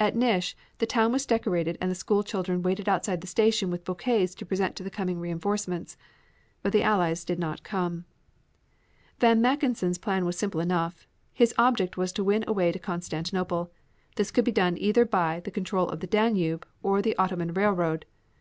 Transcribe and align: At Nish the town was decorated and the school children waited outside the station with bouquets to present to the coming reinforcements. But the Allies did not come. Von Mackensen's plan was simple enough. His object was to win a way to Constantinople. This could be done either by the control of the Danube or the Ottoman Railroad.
At 0.00 0.16
Nish 0.16 0.56
the 0.78 0.84
town 0.84 1.12
was 1.12 1.24
decorated 1.24 1.78
and 1.80 1.88
the 1.88 1.94
school 1.94 2.24
children 2.24 2.60
waited 2.60 2.88
outside 2.88 3.20
the 3.20 3.28
station 3.28 3.70
with 3.70 3.84
bouquets 3.84 4.34
to 4.34 4.44
present 4.44 4.74
to 4.74 4.82
the 4.82 4.90
coming 4.90 5.20
reinforcements. 5.20 5.96
But 6.60 6.72
the 6.72 6.82
Allies 6.82 7.24
did 7.24 7.38
not 7.38 7.62
come. 7.62 8.04
Von 9.20 9.40
Mackensen's 9.40 9.96
plan 9.96 10.24
was 10.24 10.36
simple 10.36 10.60
enough. 10.60 11.06
His 11.32 11.54
object 11.56 11.96
was 11.96 12.10
to 12.14 12.24
win 12.24 12.42
a 12.48 12.52
way 12.52 12.72
to 12.72 12.80
Constantinople. 12.80 13.70
This 14.16 14.32
could 14.32 14.44
be 14.44 14.50
done 14.50 14.76
either 14.76 15.04
by 15.04 15.38
the 15.38 15.52
control 15.52 15.88
of 15.88 16.00
the 16.00 16.08
Danube 16.08 16.66
or 16.82 17.00
the 17.00 17.16
Ottoman 17.16 17.54
Railroad. 17.54 18.06